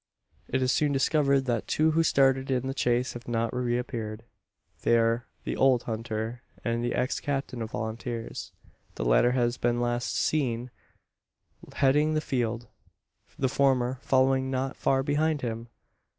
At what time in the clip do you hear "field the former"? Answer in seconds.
12.19-13.99